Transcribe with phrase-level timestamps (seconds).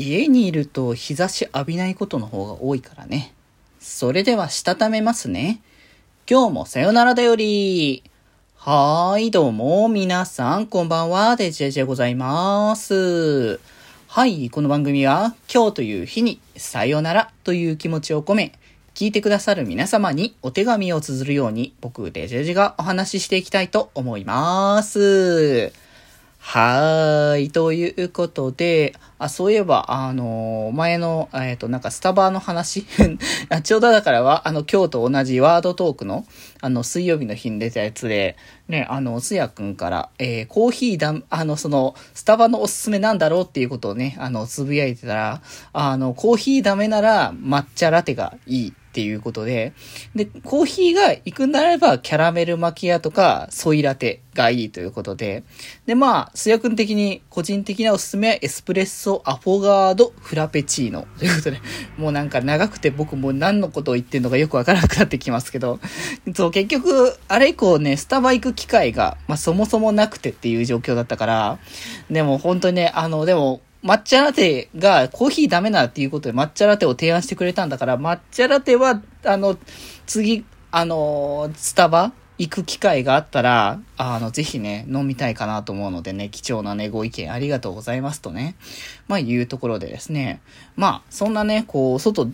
[0.00, 3.34] 家にいると日差し浴びないことの方が多いからね。
[3.80, 5.60] それではしたためますね。
[6.30, 8.04] 今日もさよならだより。
[8.54, 13.58] はーい、どうも、皆さん、こんばんは、デジェジェございます。
[14.06, 18.52] はい、この番組は、今日という日に、さよならという気持ちを込め、
[18.94, 25.87] 聞いてくださる皆様にお手紙を綴るように、僕、デジェジェがお話ししていきたいと思います。
[26.50, 27.50] はーい。
[27.50, 32.86] ということで、あ、そういえば、あの、前の、えっ、ー、と、なんかスタバの話
[33.64, 36.24] ちょうどだからは、あの、今日と同じワードトークの、
[36.62, 45.42] あの、水曜日の日に出たやつで、ね、あの、すやくんから、えー、コーヒーだ、あの、その、スタバのおすすめなんだろうっていうことをね、あの、つぶやいてたら、
[45.74, 48.72] あの、コーヒーダメなら抹茶ラテがいい。
[48.98, 49.74] っていうことで、
[50.16, 55.44] で、コーヒーが行くんならば、キャラメルマキアとか、ソイラテがいいということで、
[55.86, 61.06] で、まあ、すやくん的に、個人的なおすすめは、エスプレッソアフォガードフラペチーノ。
[61.16, 61.60] ということで、
[61.96, 65.78] もうなんか長くて僕も何のことを言ってんのかよくわからなくなってきますけど、
[66.34, 71.58] そう、結局、あれ以降ね、スタバ行く機会が、まあそもそもなくてっていう状況だったから、
[72.10, 79.56] でも本当にね、あの、でも、抹茶ラテがコーヒーダメなっていうことで抹茶ラテを提案してくれたんだから、抹茶ラテは、あの、
[80.06, 88.56] 次、あの、スタバ行く機会があったら、あの、ぜひね、飲みたいかなと思うのでね、貴重なね、ご意見ありがとうございますとね、
[89.08, 90.40] まあいうところでですね、
[90.76, 92.28] まあ、そんなね、こう、外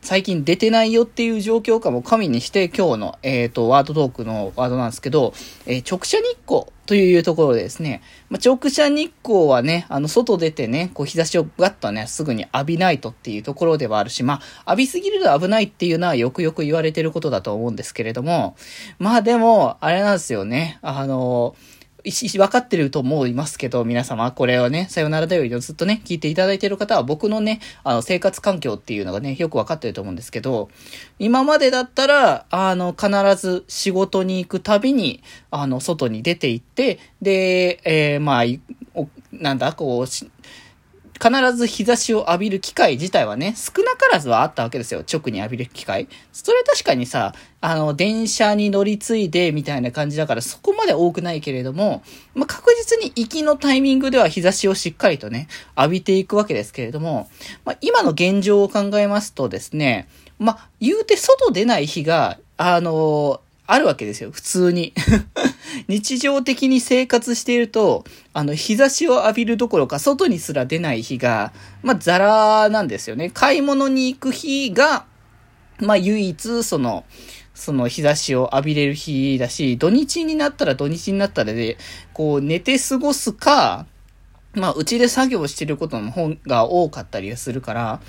[0.00, 5.32] 最近出てないよっていう状況かも加味にして今日の、えっ、ー、と、ワードトークのワードなんですけど、
[5.66, 18.56] えー、直射日光というところでですね、まあ、直射日光はね、あの、外出てね、こう日差しをガッとね、すぐに浴びないとっていうところではあるし、まあ、浴びすぎると危ないっていうのはよくよく言われてることだと思うんですけれども、
[18.98, 30.68] まあでも、あれなんですよね、あのー分かってると思いますけど、皆様、これをね、さよならだよりをずっとね、聞いていただいている方は、僕のね、あの、生活環境っていうのがね、よく分かってると思うんですけど、
[31.18, 38.44] 今までだったら、あの、必ず仕事に行くたびに、あの、外に出て行って、で、えー、まあ、
[39.32, 40.06] なんだ、こう、
[41.22, 45.04] 必ず日差しを浴びる機会自体はね、少なからずはあったわけですよ。
[45.08, 46.08] 直に浴びる機会。
[46.32, 52.02] それ確かにさ、あの、電車に乗り継いでみたいな感じだからそこまで多くないけれども、
[52.34, 55.46] まあ、確実に行きのタイミングでは日差しをしっかりとね、
[55.76, 57.30] 浴びていくわけですけれども、
[57.64, 60.08] まあ、今の現状を考えますとですね、
[60.40, 64.92] まあ、言うて外出ない日が、あのあるわけですよ、普通に。
[65.88, 71.52] 日常的に生活していると、あの、日差しを浴びるどころか、外にすら出ない日が、
[71.82, 73.30] まあ、ザラなんですよね。
[73.30, 75.06] 買い物に行く日が、
[75.78, 77.04] まあ、唯一、その、
[77.54, 81.76] その日差しを浴びれる日だし、土日になったら土日になったらで、
[82.12, 83.86] こう寝て過ごすか、
[84.54, 88.00] まあ、うちで作業してることの方が多かったりするから、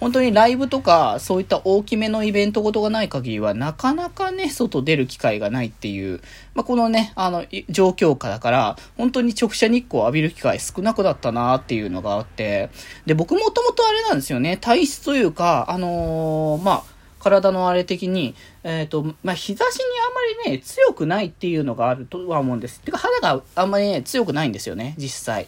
[0.00, 6.20] 本当にライブとか、そういった大きめのイベントごとがない限りは、なかなかね、外出る機会がないっていう、
[6.54, 12.70] まあ、このね、あの、状況下だから、本当に直射日光を浴びる機会少なくなったなっていうのがあって、
[13.06, 16.92] で、僕もともとあれなんですよね、体質というか、あのー、まあ、
[17.22, 22.80] 体のあれ的に、えっ、ー、と、まあ、日差しにあんまりね、強くないっていうのがあるとは思うんです。
[22.80, 25.46] てか、肌があんまりね、強くないんですよね、実際。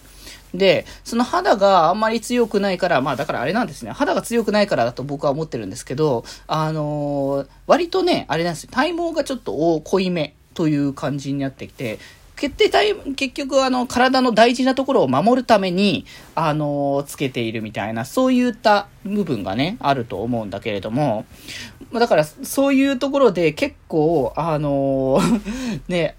[0.55, 3.91] で、その肌があんまり強くないから、まあだからあれなんですね。
[3.91, 8.71] 肌が強くないからだと僕は思ってるんですけど、あのー、割とね、あれなんですよ。
[8.73, 11.99] 体毛がちょっと濃いめという感じになってきて、
[12.37, 16.05] 決定体、結局あの、体の大事なところを守るために、
[16.35, 21.27] あのつけているみたいな、そういった部分がね、あると思うんだけれども、
[21.93, 25.21] だから、そういうところで結構、あの
[25.89, 26.17] ね、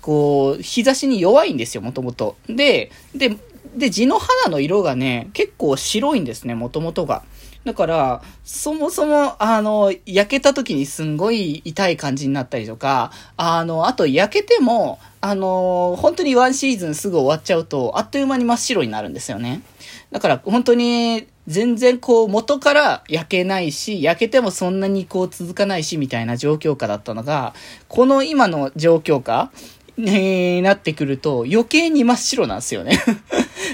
[0.00, 2.36] こう、日差しに弱いんですよ、もともと。
[2.48, 3.36] で、で、
[3.76, 7.22] で、地の肌の色がね、結構白いんですね、もともとが。
[7.64, 19.62] だから、そもそも、あの、焼けた時にすんごい痛い感じになったりとか、あの、あと焼けても、あの、本当にワンシーズンすぐ終わっちゃうと、あっという間に真っ白になるんですよね。
[20.10, 27.52] だから、本当に、全然こう元から焼けないし、焼けてもそんなにこう続かないしみたいな状況下だったのが、
[27.88, 29.50] この今の状況下
[29.98, 32.98] になってくると余計に真っ白なんですよね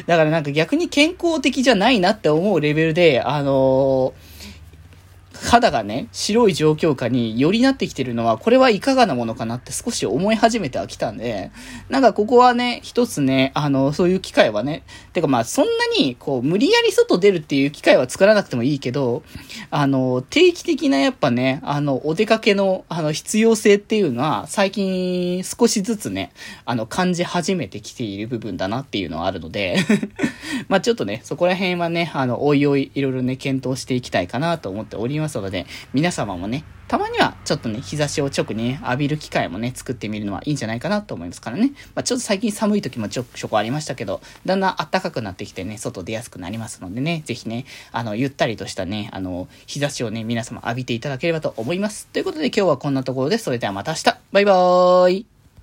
[0.09, 4.13] だからなんか逆に健康的じゃないなって思うレベルで、あのー、
[5.43, 11.51] 肌がね、白い状況下によりなってきてるのは、これはいかがなものかなって少し思い始めてはきたんで、
[11.89, 14.83] なんかここはね、一つね、あの、そういう機会はね、
[15.13, 19.23] てかまあそんなに、こう、無理やり外出るっていう機会は作らなくてもいいけど、
[19.71, 26.33] あの、定期的なやっぱね、あの、お出かけの、あの、必要性っていうのは、最近少しずつね、
[26.65, 29.79] あの、感じ始めてきている部分だなっていうのはあるので
[30.69, 35.28] まあちょっとね、そこら辺はね、あの、おいおいいろいろね、検討していきたいかなと思っております。
[35.29, 41.73] ので、皆様もね、たまにはちょっとね、日差しを直に、ね、浴びる機会もね、作ってみるのはいいんじゃないかなと思いますからね。
[41.95, 52.07] まあ、ちょっと最近寒い時もちょくちょこありましたけど、だんだん暖かくなってきてね、外出やすくなりますのでね、ぜひね、あの、ゆったりとしたね、あの、日差しをね、皆様浴びていただければと思います。
[52.07, 55.38] ということで今日はこんなところで、それではまた明日バイバーイ